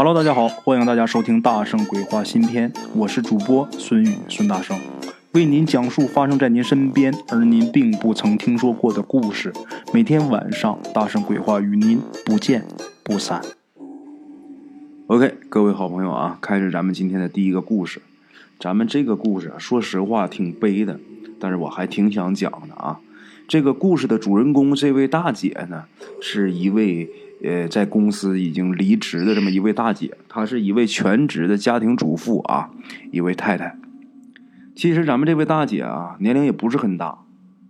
[0.00, 4.78] Hello，大家好，欢迎大家收听《大圣鬼话》新篇，我是主播孙宇，孙大圣
[5.32, 9.52] 为您讲述发生在您身边而您并不曾听说过的故事。
[9.92, 12.64] 每天晚上，《大圣鬼话》与您不见
[13.02, 13.42] 不散。
[15.08, 18.00] OK，各位好朋友啊，开始咱们今天的第一个故事。
[18.60, 21.00] 咱们这个故事，说实话挺悲的，
[21.40, 23.00] 但是我还挺想讲的啊。
[23.48, 25.86] 这个故事的主人公，这位大姐呢，
[26.20, 27.10] 是一位。
[27.42, 32.70] 呃，在公司已经离职的这么一位大姐，她是一位全职的家庭主妇啊，
[33.12, 33.76] 一位太太。
[34.74, 37.18] 其实咱们这位大姐啊，年龄也不是很大，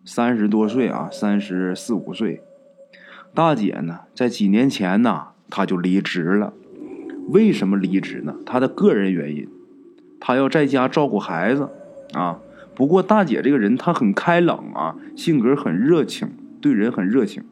[0.05, 2.43] 三十多岁啊，三十四五岁。
[3.34, 6.52] 大姐呢，在几年前呢，她就离职了。
[7.29, 8.35] 为什么离职呢？
[8.46, 9.46] 她的个人原因，
[10.19, 11.69] 她要在家照顾孩子
[12.15, 12.38] 啊。
[12.74, 17.43] 不过大姐这个人她很开朗啊，性格很热情，对人很热情。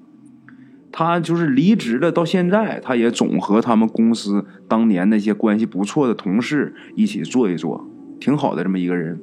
[0.98, 7.86] 他就是离职了，到现在他也总和他们公司当年那些关系不错的同事一起坐一坐，
[8.18, 9.20] 挺好的这么一个人。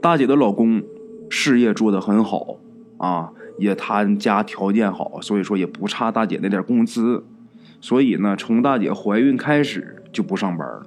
[0.00, 0.82] 大姐的老公
[1.28, 2.56] 事业做得很好
[2.96, 7.26] 啊，也他家条件好，所以说也不差大姐那点工资。
[7.82, 10.86] 所以呢，从大姐怀孕开始就不上班了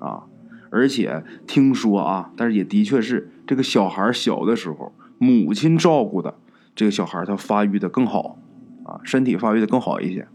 [0.00, 0.24] 啊，
[0.70, 6.34] 而且听说啊，但是也的确是这个小孩小的时候，母亲照顾的，
[6.74, 8.36] 这个小孩他发育的更好。
[8.88, 10.26] 啊，身体发育的更好一些，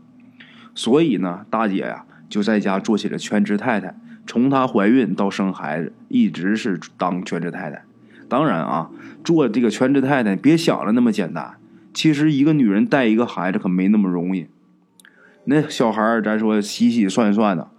[0.75, 3.95] 所以呢，大姐呀就在家做起了全职太太。
[4.27, 7.83] 从她怀孕到生孩子，一直是当全职太太。
[8.29, 8.89] 当然啊，
[9.23, 11.55] 做这个全职太太，别想了那么简单。
[11.93, 14.47] 其实一个女人带一个孩子可没那么容易。
[15.45, 17.69] 那小孩咱说洗洗涮涮的，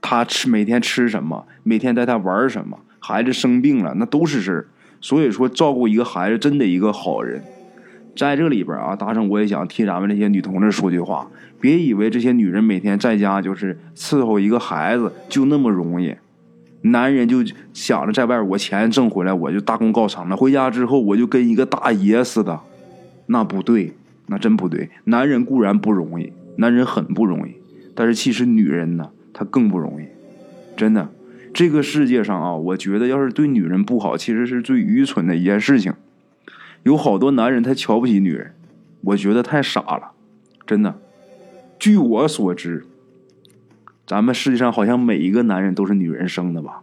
[0.00, 4.68] 他吃每天吃什么，每天带他玩什么，孩子生病了那都是事儿。
[5.02, 7.42] 所以说，照顾一个孩子真得一个好人。
[8.20, 11.26] 在这里边啊，大圣我也想替咱们这些女同志说句话：
[11.58, 16.14] 别以为这些女人每天在家就是伺候一个孩子就那么容易。
[16.82, 22.60] 男人就想着在外边我钱挣回来我就大功告成了，回家之后我就跟一个大爷似的，
[23.24, 23.94] 那不对，
[24.26, 24.90] 那真不对。
[25.04, 27.52] 男人固然不容易，男人很不容易，
[27.94, 30.04] 但是其实女人呢，她更不容易。
[30.76, 31.08] 真的，
[31.54, 35.94] 这个世界上啊，我觉得要是对女人不好，其实是最愚蠢的一件事情。
[36.82, 38.54] 有好多男人他瞧不起女人，
[39.02, 40.12] 我觉得太傻了，
[40.66, 40.98] 真的。
[41.78, 42.86] 据我所知，
[44.06, 46.82] 咱们世界上好像每一个男人都是女人生的吧，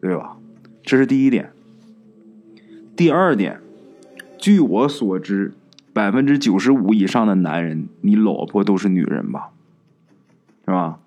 [0.00, 0.36] 对吧？
[0.82, 1.52] 这是第一点。
[2.94, 3.60] 第二点，
[4.38, 5.52] 据我所知，
[5.92, 9.50] 百分之九十五以上的男人，你老婆都是女人吧，
[10.64, 10.98] 是吧？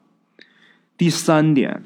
[0.98, 1.84] 第三点。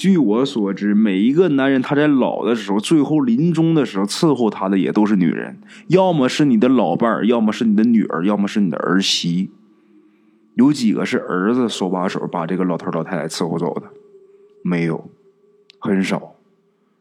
[0.00, 9.50] 据我所知，每一个男人他在老的时候，最后临终的时候伺候他的也都是女人，要么是你的老伴儿，要么是你的女儿，要么是你的儿媳。
[10.54, 13.90] 有几个是儿子手把手把这个老头老太太伺候走的？
[14.62, 15.10] 没有，
[15.78, 16.34] 很少。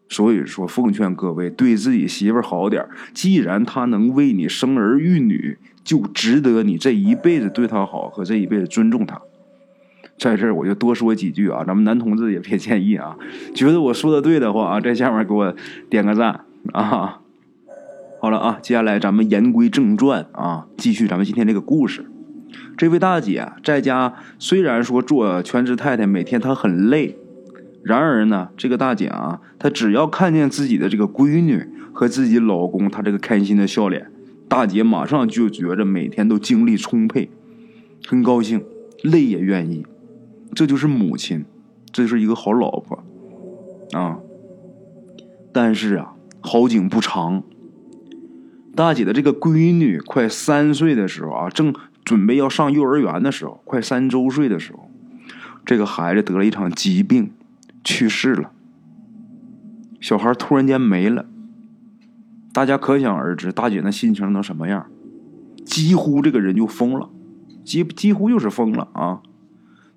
[0.10, 9.22] 所以说，奉劝各位对自己媳妇好点既然她能为你生儿育女，就值得你这一辈子对她好和这一辈子尊重她。
[10.19, 13.16] 在这儿我就多说几句啊，咱们男同志也别介意啊。
[13.56, 15.56] 觉得我说的对的话啊，在下面给我
[15.90, 16.41] 点个赞
[16.74, 17.22] 啊。
[18.22, 22.06] 好了啊，接下来咱们言归正传啊，继续咱们今天这个故事。
[22.75, 27.18] 这位大姐在家虽然说做全职太太，每天她很累，
[27.81, 34.12] 然而呢，这个大姐啊，她只要看见自己的这个闺女和自己老公，她这个开心的笑脸，
[34.50, 37.30] 大姐马上就觉着每天都精力充沛，
[38.06, 38.63] 很高兴，
[39.03, 39.86] 累也愿意。
[40.54, 41.46] 这就是母亲，
[41.92, 43.04] 这是一个好老婆，
[43.94, 44.20] 啊！
[45.52, 47.44] 但是啊，好景不长。
[48.76, 51.74] 大姐的这个闺女快三岁的时候啊，正
[52.06, 54.90] 准备要上幼儿园的时候，快三周岁的时候，
[55.66, 57.31] 这个孩子得了一场疾病，
[57.84, 58.52] 去世了。
[60.00, 61.26] 小孩突然间没了，
[62.54, 64.86] 大家可想而知，大姐那心情能什么样？
[65.66, 67.10] 几乎这个人就疯了，
[67.64, 69.22] 几几乎就是疯了啊！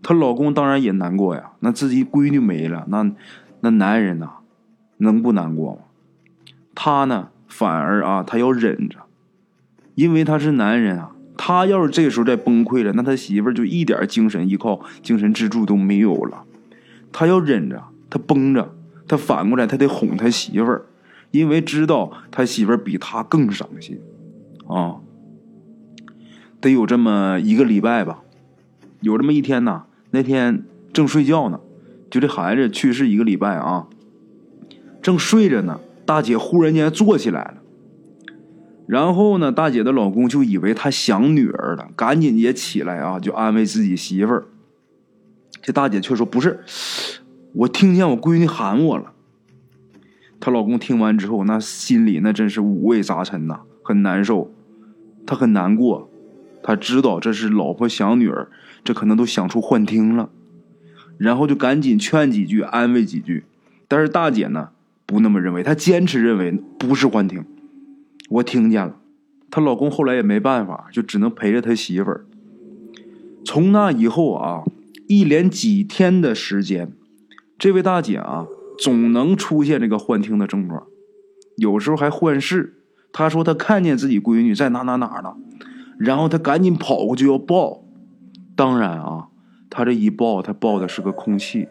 [0.02, 3.10] 她老公当然也难过呀，那自己闺女没了，那
[3.60, 4.30] 那男人呐，
[4.98, 5.78] 能不难过吗？
[6.74, 8.98] 他呢，反而啊，他要忍着，
[9.94, 11.12] 因为他是男人啊。
[11.34, 16.44] 他要是这时候再崩溃了，那他媳妇儿就一点精神依靠、精神支柱都没有了。
[17.10, 18.72] 他要忍着，他绷着，
[19.08, 20.86] 他反过来他得哄他媳妇儿，
[21.32, 23.98] 因为知道他媳妇儿比他更伤心
[24.68, 24.96] 啊。
[26.60, 28.22] 得有这么一个礼拜吧，
[29.00, 29.84] 有这么一天呐。
[30.12, 31.58] 那天正睡觉呢，
[32.10, 33.88] 就这孩子去世一个礼拜啊，
[35.02, 37.54] 正睡着呢，大姐忽然间坐起来了，
[38.86, 44.44] 然后呢，大姐的老公就以为她想女儿了，赶紧也起来啊，就安慰自己媳妇儿。
[45.62, 46.60] 这大姐却说：“不是，
[47.54, 49.12] 我听见我闺女喊我了。”
[50.38, 54.52] 她老公听完之后，那心里那真是五味杂陈呐，很难受，
[55.24, 56.10] 他很难过，
[56.62, 58.48] 他知道这是老婆想女儿，
[58.84, 60.30] 这可能都想出幻听了，
[61.18, 63.44] 然后就赶紧劝几句，安慰几句。
[63.88, 64.70] 但是大姐呢，
[65.04, 67.44] 不那么认为，她坚持认为不是幻听，
[68.30, 68.96] 我听见了。
[69.50, 72.24] 她老公后来也没办法，就只能陪着他媳妇儿。
[73.44, 74.62] 从那以后啊，
[75.08, 76.92] 一连几天的时间，
[77.58, 78.46] 这位大姐啊。
[78.78, 80.86] 总能出现这个幻听的症状，
[81.56, 82.78] 有时候还幻视。
[83.12, 85.36] 她说她看见自己闺女在哪哪哪呢，
[85.98, 87.84] 然后他赶紧跑过去要抱。
[88.54, 89.28] 当然啊，
[89.70, 91.68] 他这一抱，他抱的是个空气。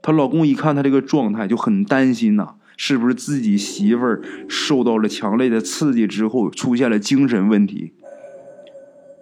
[0.00, 7.92] 她老公一看她这个状态，就很担心呐，是不是自己媳妇儿受到了强烈的刺激之后出现了精神问题？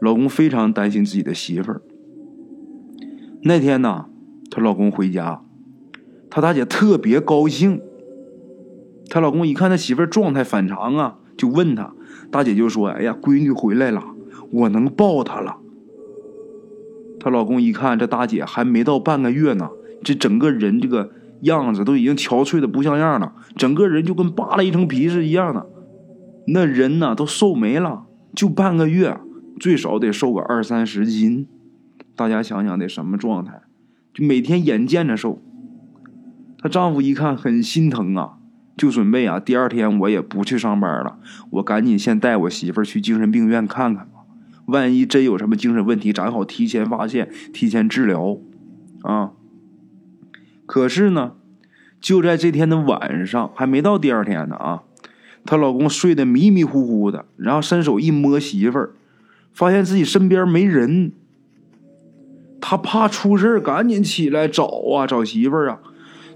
[0.00, 1.82] 老公非常担心自己的媳妇儿。
[3.42, 4.06] 那天呢，
[4.48, 5.42] 她老公回家。
[6.30, 7.80] 她大姐特别高兴，
[9.08, 11.94] 她老公一看她媳妇儿状态反常啊，就问她，
[12.30, 14.02] 大姐就说：“哎呀，闺女回来了，
[14.50, 15.56] 我能抱她了。”
[17.18, 19.70] 她老公一看这大姐还没到半个月呢，
[20.02, 21.10] 这整个人这个
[21.42, 25.66] 样子都已经憔悴的不像样了，整个人就跟扒了一层皮是一样的，
[26.48, 29.18] 那人呢都瘦没了，就半个月，
[29.58, 31.48] 最少得瘦个二三十斤，
[32.14, 33.62] 大家想想得什么状态？
[34.14, 35.42] 就每天眼见着瘦。
[36.58, 38.35] 她丈夫一看很心疼啊，
[38.76, 41.18] 就准备啊，第二天我也不去上班了，
[41.50, 44.24] 我赶紧先带我媳妇儿去精神病院看看吧，
[44.66, 48.38] 万一真有什么精神问题，咱好提前发现、提前治疗，
[49.02, 49.30] 啊。
[50.66, 51.32] 可是呢，
[52.00, 54.82] 就在这天的晚上，还没到第二天呢啊，
[55.44, 58.90] 她老公睡得迷迷糊糊的，然后伸手一摸媳妇儿，
[59.52, 61.12] 发现自己身边没人，
[62.60, 65.78] 他怕出事赶紧起来找啊，找媳妇儿啊。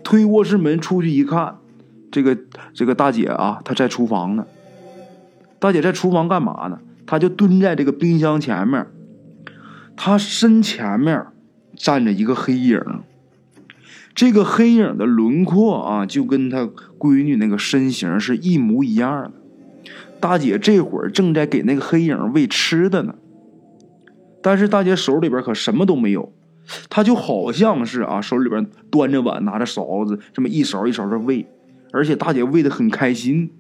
[0.03, 1.59] 推卧室门出去一看，
[2.11, 2.37] 这个
[2.75, 4.47] 这个大姐啊，她在厨房呢。
[5.59, 6.81] 大姐在厨房干嘛呢？
[7.07, 8.87] 她就蹲在这个冰箱前面，
[9.97, 11.27] 她身前面
[11.77, 12.81] 站着一个黑影。
[14.15, 16.69] 这个黑影的轮廓啊，就跟她
[16.99, 19.33] 闺女那个身形是一模一样的。
[20.19, 23.15] 大姐这会儿正在给那个黑影喂吃的呢，
[24.43, 26.33] 但是大姐手里边可什么都没有。
[26.89, 31.47] 他就好像是啊，手里边端着碗，拿着勺子，这么一勺一勺的喂，
[31.93, 33.51] 而且大姐喂的很开心，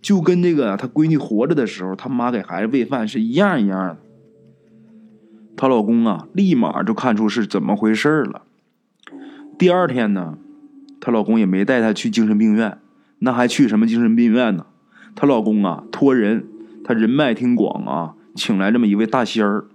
[0.00, 3.98] 就跟那个她闺女活着的时候，他妈给孩子喂饭是一样一样的。
[5.56, 8.42] 她老公啊，立马就看出是怎么回事了。
[9.58, 10.38] 第二天呢，
[11.00, 12.78] 她老公也没带她去精神病院，
[13.18, 14.66] 那还去什么精神病院呢？
[15.14, 16.46] 她老公啊，托人，
[16.82, 19.66] 他人脉挺广啊，请来这么一位大仙儿。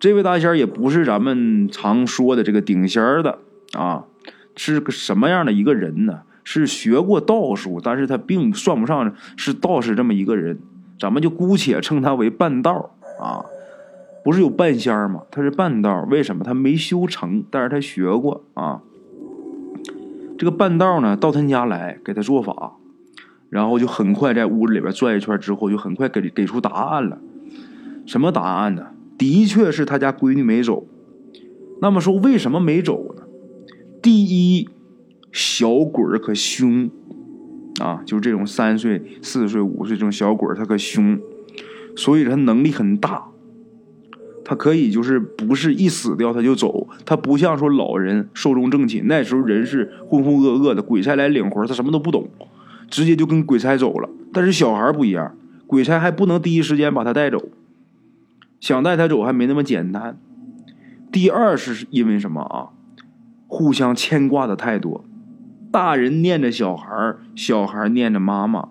[0.00, 3.38] 这位大仙也不是咱们常说的这个顶仙儿的
[3.74, 4.04] 啊，
[4.56, 6.22] 是个什么样的一个人呢？
[6.50, 10.58] 是学过道术，但是他并算不上是道士这么一个人，
[10.98, 13.44] 咱们就姑且称他为半道啊。
[14.24, 15.24] 不是有半仙儿吗？
[15.30, 17.44] 他是半道，为什么他没修成？
[17.50, 18.80] 但是他学过啊。
[20.38, 22.76] 这个半道呢，到他家来给他做法，
[23.50, 27.18] 然后就很快在屋子里边转一圈之后，就很快给给出答案了。
[28.06, 28.86] 什么答案呢？
[29.18, 30.86] 的确是他家闺女没走，
[31.82, 33.24] 那么说为什么没走呢？
[34.00, 34.66] 第一，
[35.32, 36.90] 小鬼儿可凶
[37.80, 41.20] 啊，就这种三岁、四岁、五岁这种小鬼儿，他可凶，
[41.96, 43.28] 所以他能力很大，
[44.44, 52.28] 他可以就是不是一死掉他就走，他不像说老人寿终正寝，那时候人是浑浑噩噩的，鬼差来领活他什么都不懂，
[52.88, 54.08] 直接就跟鬼差走了。
[54.32, 57.48] 但是小孩不一样，鬼差还不能第一时间把他带走。
[58.60, 60.18] 想带他走还没那么简单。
[61.12, 62.70] 第二是因为什么啊？
[63.46, 65.04] 互相牵挂的太多，
[65.70, 68.70] 大人念着小孩小孩念着妈妈，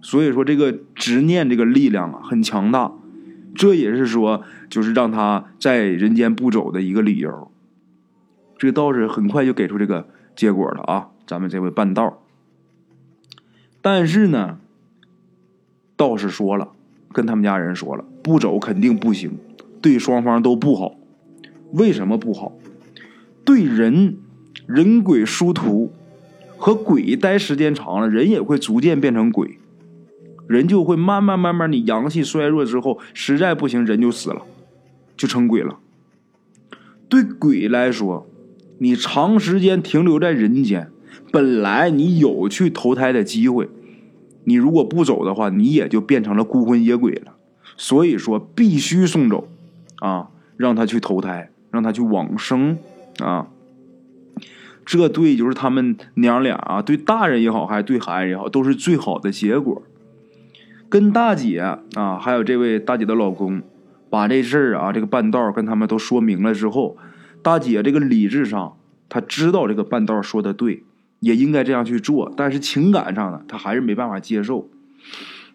[0.00, 2.92] 所以说这个执念这个力量啊很强大，
[3.54, 7.50] 这也是说就是让他在人间不走的一个理由。
[8.56, 11.08] 这个道士很快就给出这个结果了啊！
[11.26, 12.22] 咱们这位半道，
[13.82, 14.58] 但是呢，
[15.96, 16.72] 道士说了。
[17.12, 19.38] 跟他们家人说了，不走肯定不行，
[19.80, 20.96] 对双方都不好。
[21.70, 22.50] 为什么不好？
[23.44, 24.16] 对人，
[24.66, 25.92] 人鬼殊途，
[26.64, 29.58] 和鬼待时间长了，人也会逐渐变成鬼，
[30.46, 34.46] 人就会慢慢慢慢，你阳气衰弱之后，实在不行，人就死了，
[35.14, 35.78] 就成鬼了。
[37.06, 38.26] 对鬼来说，
[38.78, 40.90] 你长时间停留在人间，
[41.30, 43.68] 本来你有去投胎的机会。
[44.44, 47.34] 你如果不走的话，你也就变成了孤魂野鬼了。
[47.76, 49.48] 所以说，必须送走，
[49.96, 52.78] 啊，让他去投胎，让他去往生
[53.18, 53.48] 啊。
[54.84, 59.82] 这对就是他们娘俩啊，对大人也好，还是对孩子也好，都是最好的结果。
[60.88, 61.58] 跟大姐
[61.94, 63.62] 啊，还有这位大姐的老公，
[64.10, 66.96] 把这事儿啊，这个半道跟他们都说明了之后，
[67.42, 68.76] 大姐这个理智上，
[69.08, 70.84] 她知道这个半道说的对，
[71.20, 74.68] 也应该这样去做，但是情感上呢，她还是没办法接受。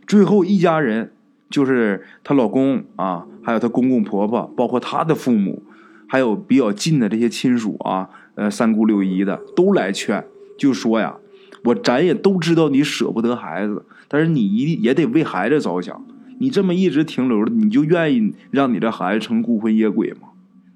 [0.08, 1.14] 最后一家人，
[1.50, 5.64] 就是她老公啊，还有她公公婆婆，包括她的父母，
[6.08, 8.10] 还有比较近的这些亲属啊。
[8.39, 10.25] 呃，三姑六姨的都来劝，
[10.58, 11.17] 就说呀，
[11.65, 16.01] 我咱也都知道你舍不得孩子，但是你一定也得为孩子着想。
[16.39, 20.29] 你这么一直停留着，你就愿意让你这孩子成孤魂野鬼吗？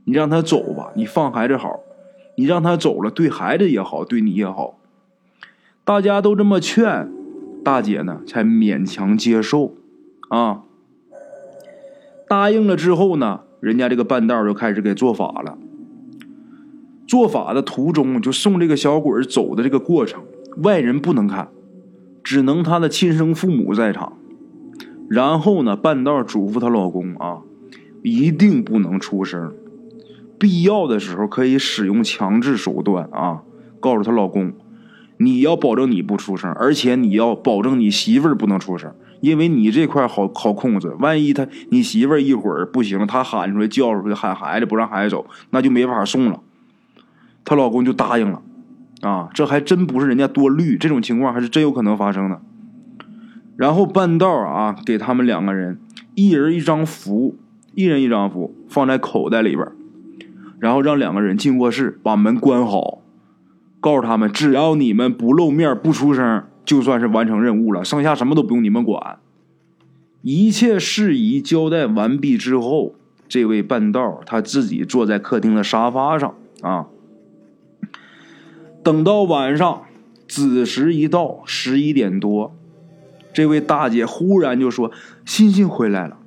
[0.03, 1.79] 你让他走吧，你放孩子好，
[2.36, 4.77] 你让他走了，对孩子也好，对你也好。
[5.86, 7.10] 大家都这么劝，
[7.63, 9.74] 大姐呢才勉强接受，
[10.27, 10.63] 啊，
[12.27, 15.58] 答应了之后呢，人家这个半道就开始给做法了。
[17.08, 20.22] 做法的途中，就送这个小鬼走的这个过程，
[20.58, 21.50] 外人不能看，
[22.24, 24.14] 只能他的亲生父母在场。
[25.10, 27.42] 然后呢，半道嘱咐她老公啊，
[28.02, 29.54] 一定不能出声，
[30.40, 33.44] 必要的时候可以使用强制手段啊。
[33.80, 34.54] 告诉她老公，
[35.18, 40.96] 你要保证你不出声，而且你要保证你媳妇儿不能出声，因为你这块好好控制。
[41.00, 46.40] 万一他你媳妇儿一会儿不行了，他喊出来叫出来喊孩子不让孩子走，那就没法送了。
[47.46, 48.42] 她老公就答应了，
[49.02, 52.42] 啊，这还真不是人家多虑，这种情况还是真有可能发生的。
[53.56, 55.80] 然后半道啊，给他们两个人
[56.16, 57.36] 一人一张符，
[57.76, 59.68] 一人一张符放在口袋里边，
[60.60, 63.00] 然后让两个人进卧室，把门关好，
[63.80, 69.18] 告诉他们，只要你们不露面不出声，就算是完成任务了，剩下什么都不用你们管。
[70.22, 72.96] 一切事宜交代完毕之后，
[73.28, 76.88] 这位半道他自己坐在客厅的沙发上啊。
[78.84, 79.84] 等到晚上
[80.28, 82.54] 子时一到，十一点多，
[83.34, 84.92] 这位大姐忽然就说
[85.25, 86.18] ：“欣欣回来了。”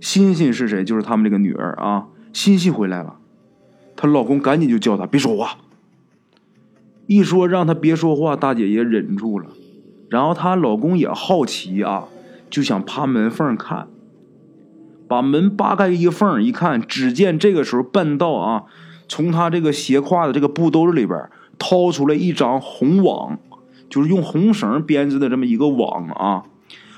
[0.00, 0.82] 欣欣是谁？
[0.82, 2.06] 就是他们这个女儿啊。
[2.32, 3.16] 欣欣回来了，
[3.94, 5.58] 她老公赶紧就叫她别说话。
[7.06, 9.50] 一说让她别说话，大姐也忍住了。
[10.08, 12.08] 然后她老公也好奇啊，
[12.48, 13.88] 就想趴门缝看，
[15.06, 18.64] 把门扒开一个缝一看，只见这个时候半道啊，
[19.06, 21.28] 从他这个斜挎的这个布兜里边。
[21.58, 23.38] 掏出来一张红网，
[23.88, 26.44] 就是用红绳编织的这么一个网啊！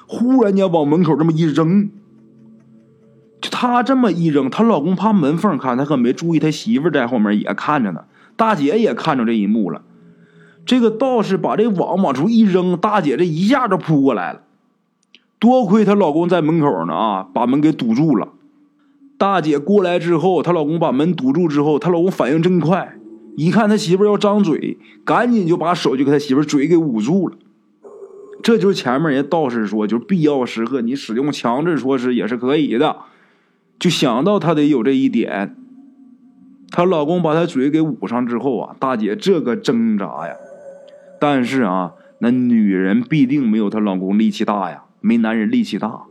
[0.06, 1.88] 忽然间往门口这么一扔，
[3.40, 8.04] 就他这么一扔，她老公怕门缝看，他可没注意，他媳妇在后面也看着呢。
[8.36, 9.82] 大姐也看着这一幕了。
[10.66, 14.42] 这个道士把这网往出一扔，大姐这一下就扑过来了。
[15.38, 18.28] 多亏她老公在门口呢啊，把门给堵住了。
[19.16, 22.96] 大姐过来之后，她老公把门堵住之后，她老公反应真快。
[23.36, 27.36] 一看他媳妇要张嘴，赶紧就把手就给他媳妇嘴给捂住了。
[28.42, 32.96] 这就是前面人道士说，就是必要时刻你使用强制措施也是可以的。
[33.78, 35.56] 就想到他得有这一点，
[36.70, 40.34] 她老公把她嘴给捂上之后啊，大姐这个挣扎呀。
[41.18, 46.02] 但是啊，那女人必定没有她老公力气大呀，没男人力气大，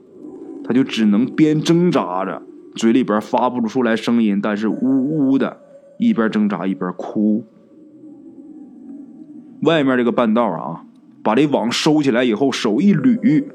[0.65, 2.41] 她就只能边挣扎着，
[2.75, 5.59] 嘴里边发不出来声音，但是呜呜的。
[5.97, 7.45] 一边挣扎一边哭。
[9.61, 10.83] 外面这个半道啊，
[11.23, 13.45] 把这网收起来以后，手一捋，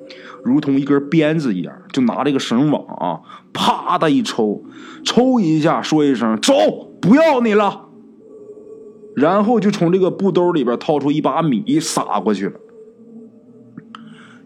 [0.42, 3.21] 如同一根鞭子一样，就拿这个绳网啊，
[3.52, 4.62] 啪的一抽，
[5.04, 6.54] 抽一下，说一声“走，
[7.00, 7.88] 不要你了”，
[9.14, 12.59] 然后就从这个布兜里边掏出一把米撒过去了。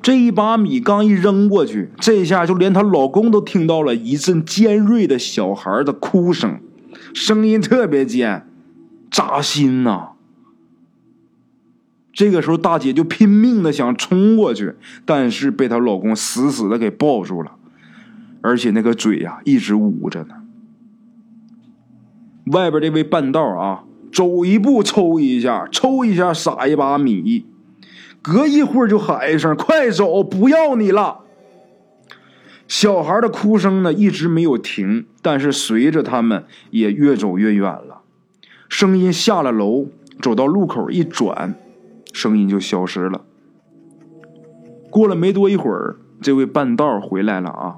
[0.03, 6.59] 这一把米刚一扔过去，这下就连她老公都听到了一阵尖锐的小孩的哭声。
[7.15, 8.47] 声音特别尖，
[9.11, 10.11] 扎心呐。
[12.13, 17.53] 这个时候，大姐就拼命的想冲过去，但是被她老公死死的给抱住了，
[18.43, 20.35] 而且那个嘴呀一直捂着呢。
[22.47, 27.47] 外边这位半道啊，走一步抽一下，抽一下撒一把米，
[28.21, 31.21] 隔一会儿就喊一声：“快走，不要你了。”
[32.75, 38.01] 小孩的哭声呢，一直没有停，但是随着他们也越走越远了。
[38.67, 39.89] 声音下了楼，
[40.23, 41.55] 走到路口一转，
[42.15, 43.27] 声音就消失了。
[44.89, 47.77] 过了没多一会儿，这位半道回来了啊，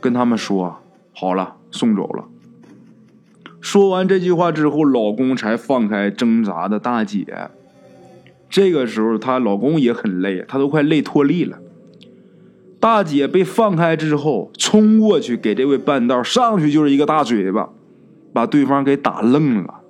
[0.00, 0.80] 跟他们说
[1.14, 2.24] ：“好了，送走了。”
[3.62, 7.48] 说完这句话之后，老公才放开挣扎的大姐。
[8.50, 11.60] 这个时候，她老公也很累，他都快累脱力了。
[12.84, 17.70] 大姐被放开之后，冲过去给这位半道上去就是一个大嘴巴，
[18.34, 19.80] 把对方给打愣了。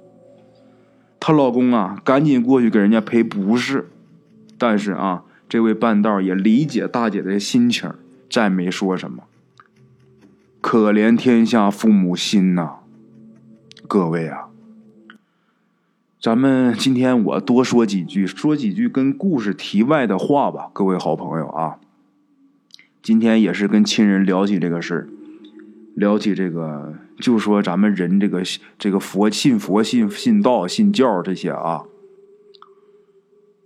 [1.18, 3.90] 她老公啊，赶紧过去给人家赔不是，
[4.56, 7.92] 但是啊，这位半道也理解大姐的心情，
[8.30, 9.24] 再没说什么。
[10.60, 12.74] 可怜天下父母心呐，
[13.88, 14.50] 各位啊，
[16.20, 21.80] 咱们今天我多说几句，说几句跟故事题外的话吧，各位好朋友啊。
[23.04, 25.08] 今天也是跟亲人聊起这个事儿，
[25.94, 28.42] 聊起这个，就说咱们人这个
[28.78, 31.82] 这个佛信佛信信道信教这些啊，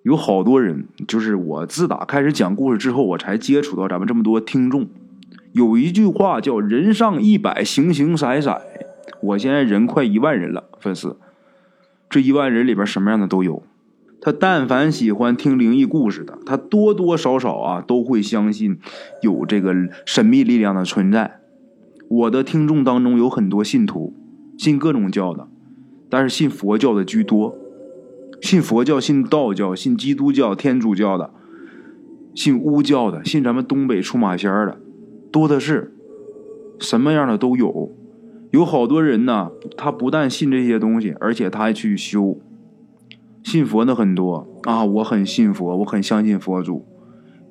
[0.03, 4.89] 有好多人，就是我自打开始讲故事之后，我才接触到咱们这么多听众。
[5.53, 8.61] 有一句话叫“人上一百，形形色色”，
[9.23, 11.17] 我现在人快一万人了，粉丝，
[12.11, 13.63] 这一万人里边什么样的都有。
[14.21, 18.79] 他但凡喜欢听灵异故事的，他多多少少啊都会相信
[19.23, 19.73] 有这个
[20.05, 21.41] 神秘力量的存在。
[22.09, 24.15] 我的听众当中有很多信徒，
[24.57, 25.47] 信各种教的，
[26.11, 27.57] 但是信佛教的居多。
[28.41, 31.31] 信佛教、信道教、信基督教、天主教的，
[32.35, 34.79] 信巫教的，信咱们东北出马仙的，
[35.33, 35.93] 多的是，
[36.79, 37.93] 什么样的都有。
[38.51, 42.39] 有好多人呢，他不但信这些东西，而且他还去修。
[43.49, 46.87] 信佛的很多啊，我很信佛，我很相信佛祖。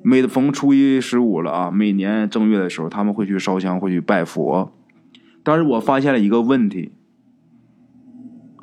[0.00, 4.72] 每逢初一十五了啊，每年正月的时候，他们会去烧香，会去拜佛。
[5.42, 6.92] 但是我发现了一个问题，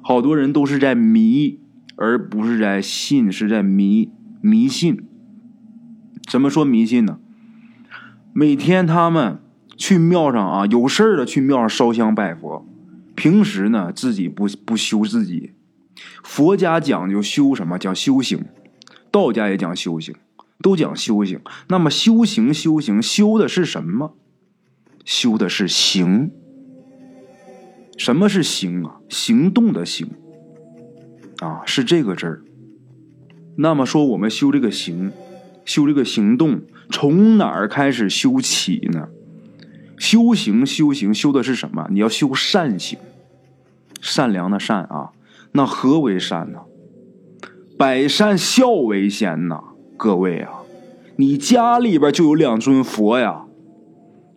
[0.01, 1.59] 好多人都是在迷，
[1.97, 5.03] 而不是在信，是在迷迷信。
[6.25, 7.19] 怎么说迷信呢？
[8.31, 9.39] 每天他们
[9.75, 12.65] 去庙上啊，有事儿了去庙上烧香拜佛，
[13.13, 15.51] 平时呢自己不不修自己。
[16.23, 17.77] 佛家讲究修什么？
[17.77, 18.45] 讲修行。
[19.11, 20.13] 道家也讲修行，
[20.61, 21.39] 都讲修行。
[21.69, 24.13] 那么修行，修行修的是什么？
[25.05, 26.31] 修的是行。
[27.97, 28.97] 什么是行啊？
[29.07, 30.09] 行动的行
[31.39, 32.43] 啊，是这个字儿。
[33.55, 35.13] 那么说，我们修这个行，
[35.63, 39.07] 修这个行动，从哪儿开始修起呢？
[39.97, 41.87] 修行，修行，修的是什么？
[41.89, 42.99] 你要修善行，
[44.01, 45.11] 善良的善啊。
[45.55, 46.59] 那何为善呢？
[47.77, 49.63] 百善孝为先呐！
[49.95, 50.51] 各位啊，
[51.15, 53.45] 你家里边就有两尊佛呀，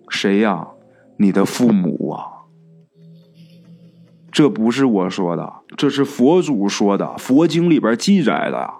[0.09, 0.69] 谁呀？
[1.17, 2.47] 你的父母啊！
[4.31, 8.75] 这不是我说的，这是佛祖说的，佛经里边记载的。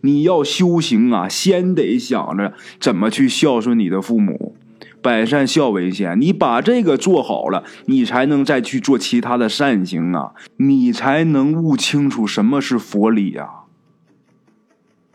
[0.00, 4.56] 你要修行啊，先得想着怎么去孝顺你的父母。
[5.04, 13.50] 百善孝为先，你把这个做好了，你才能再去做其他的善行啊，你才能悟清楚什么是佛理呀。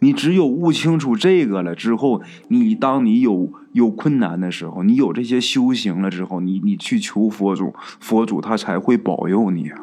[0.01, 9.79] 你只有悟清楚这个了之后，你当你有有困难的时候，你有这些修行了之后，你你去求佛祖，佛祖他才会保佑你啊，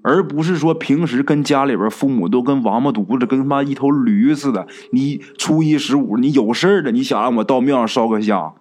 [0.00, 4.66] 而不是说平时跟家里边父母都跟王八犊子，跟他妈一头驴似的。
[4.92, 8.54] 你初一十五你有事儿了，你想让我到庙上烧个香。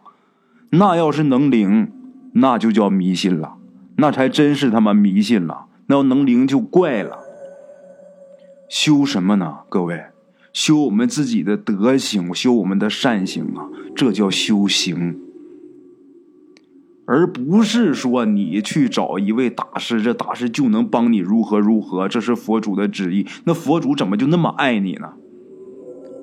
[0.71, 1.91] 那要是能灵，
[2.33, 3.55] 那就叫迷信了，
[3.95, 5.65] 那才真是他妈迷信了。
[5.87, 7.17] 那要能灵就怪了。
[8.69, 9.61] 修什么呢？
[9.67, 10.05] 各位，
[10.53, 15.19] 修我们自己的德行，修我们的善行啊，这叫修行，
[17.05, 23.25] 而不是说你去找一位大师，这大师就能帮你如何如何，这是佛祖的旨意。
[23.45, 25.13] 那佛祖怎么就那么爱你呢？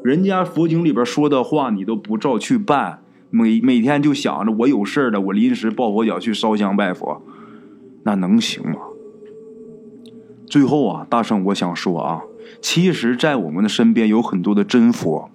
[0.05, 3.03] 人家佛经里边说的话，你都不照去办。
[3.37, 7.23] 每每天就想着我有事了，我临时抱佛脚去烧香拜佛，
[8.05, 8.77] 那能行吗？
[10.47, 12.23] 最后啊，大圣，我想说啊，
[12.63, 15.31] 其实，在我们的身边有很多的真佛。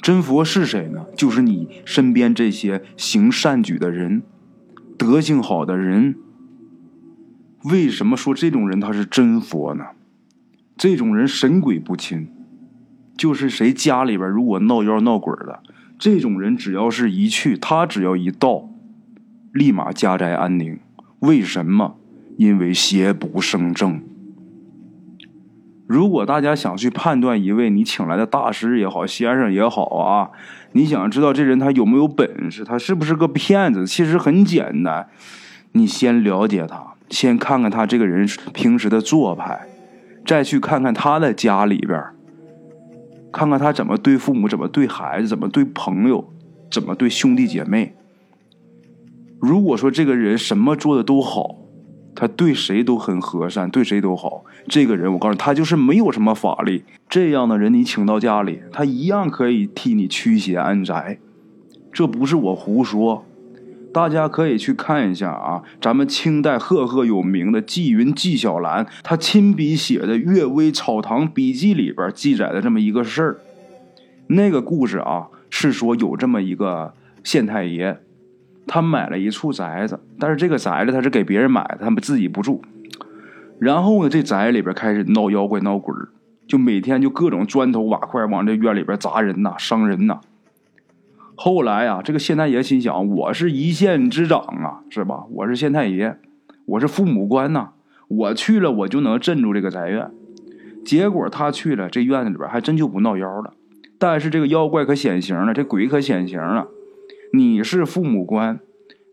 [0.00, 1.06] 真佛是谁呢？
[1.16, 4.22] 就是你身边这些行善举的人，
[4.96, 6.16] 德行好的人。
[7.64, 9.84] 为什么说这种人他是真佛呢？
[10.76, 12.28] 这种人神鬼不侵，
[13.16, 15.62] 就是谁家里边如果闹妖闹鬼的。
[15.98, 18.68] 这种人只要是一去，他只要一到，
[19.52, 20.78] 立马家宅安宁。
[21.20, 21.96] 为什么？
[22.36, 24.00] 因为邪不胜正。
[25.88, 30.30] 如果大家想去判断一位你请来的大师也好，先生也好啊，
[30.72, 33.84] 你想知道这人他有没有本事，他是不是个骗子？
[33.84, 35.08] 其实很简单，
[35.72, 39.66] 你先了解他，先看看他这个人平时的做派，
[40.24, 42.00] 再去看看他的家里边。
[43.32, 46.32] 看看他怎么对父母，怎么对孩子，怎么对朋友，
[46.70, 47.94] 怎么对兄弟姐妹。
[49.40, 51.56] 如果说这个人什么做的都好，
[52.14, 56.84] 他对谁都很和善，对谁都好，这个人我告诉你，他就是没有什么法力。
[57.08, 61.20] 这样的人你请到家里，他一样可以替你驱邪安宅。
[61.92, 63.24] 这不是我胡说，
[63.98, 73.38] 大家可以去看一下啊，咱们清代赫赫有名的纪云纪晓岚，他亲笔写的《阅微草堂笔记》里边记载的这么一个事儿。
[74.28, 77.98] 那个故事啊，是说有这么一个县太爷，
[78.68, 82.62] 他买了一处宅子，但是这个宅子他是给别人买的，他们自己不住。
[83.58, 85.92] 然后呢，这宅里边开始闹妖怪闹鬼
[86.46, 90.20] 就每天就各种砖头瓦块往这院里边砸人呐，伤人呐。
[91.40, 95.24] 后来啊，这个县太爷心想：我是一县之长啊，是吧？
[95.30, 96.18] 我是县太爷，
[96.66, 97.68] 我是父母官呐，
[98.08, 100.10] 我去了我就能镇住这个宅院。
[100.84, 103.54] 结果他去了，这院子里边还真就不闹妖了。
[104.00, 106.66] 但是这个妖怪可显形了，这鬼可显形了。
[107.32, 108.58] 你是父母官，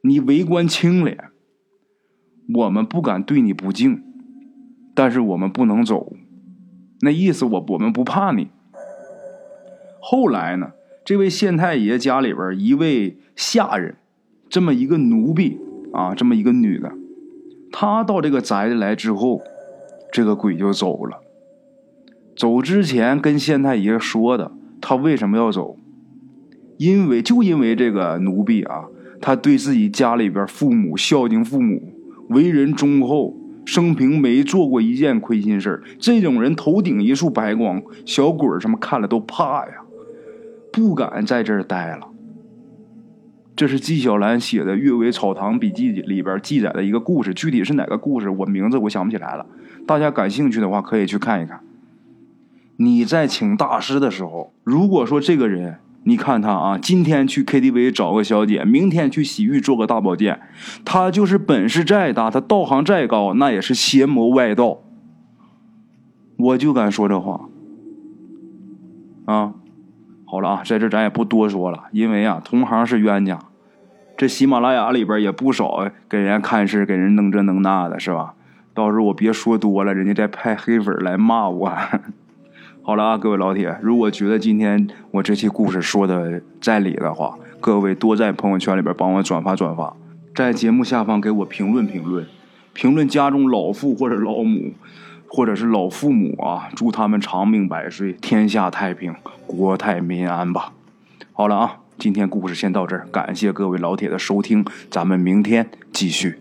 [0.02, 1.26] 你为官清廉，
[2.56, 4.02] 我们不敢对你不敬，
[4.96, 6.14] 但是我们不能走。
[7.02, 8.48] 那意思我我们不怕你。
[10.00, 10.72] 后来呢，
[11.06, 13.96] 这位县太爷家里边一位下人，
[14.50, 15.60] 这么一个奴婢
[15.94, 16.92] 啊，这么一个女的，
[17.72, 19.42] 她到这个宅子来之后，
[20.12, 21.22] 这个鬼就走了。
[22.36, 24.52] 走之前跟县太爷说的。
[24.82, 25.78] 他为什么要走？
[26.78, 28.86] 因为就因为这个奴婢啊，
[29.20, 31.82] 他对自己家里边父母孝敬父母，
[32.30, 39.85] 为人忠厚，生平没做过一件亏心事这种人头顶一束白光，小鬼什么看了都怕呀，
[40.76, 42.10] 不敢在这儿待了。
[43.56, 49.46] 这是纪晓岚写的《阅微草堂笔记》里边记载的一个故事，具体是哪个故事，我名字我想不起来了。
[49.88, 51.62] 大家感兴趣的话，可以去看一看。
[52.76, 60.42] 你在请大师的时候，如果说这个人，你看他啊，今天去 KTV 找个小姐，明天去洗浴做个大保健，
[60.84, 64.82] 他就是本事再大，他道行再高，那也是邪魔外道。
[66.38, 67.48] 我就敢说这话。
[69.24, 69.54] 啊，
[70.26, 73.40] 好了啊，在这咱也不多说了，因为啊，同行是冤家，
[74.18, 78.34] 这喜马拉雅里边也不少给人家看事、给人弄这弄那的，是吧？
[78.74, 81.72] 到时候我别说多了，人家再派黑粉来骂我。
[82.84, 89.96] 好了啊，各位老铁，如果觉得今天我这期故事说的在理的话，各位多在朋友圈里边帮我转发转发，
[90.36, 92.28] 在节目下方给我评论评论，
[92.74, 94.74] 评论家中老父或者老母，
[95.28, 99.16] 或者是老父母啊，祝他们长命百岁，天下太平，
[99.48, 100.74] 国泰民安吧。
[101.34, 106.40] 好了啊，今天故事先到这儿，感谢各位老铁的收听，咱们明天继续。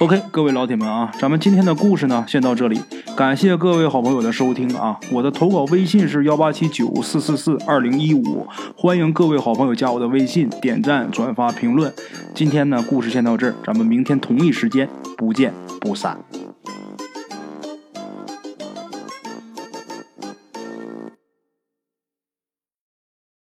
[0.00, 2.80] OK，各位老铁们啊，咱们今天的故事呢，先到这里。
[3.16, 4.98] 感谢各位好朋友的收听啊！
[5.12, 11.94] 我的投稿微信是幺八七九四四四二零一五，欢迎各位好朋友加我的微信，点赞、转发、评论。
[12.34, 16.18] 今天呢，故事先到这儿，咱们明天同一时间不见不散。